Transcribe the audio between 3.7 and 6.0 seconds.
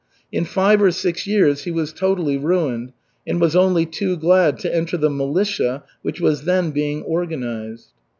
too glad to enter the militia,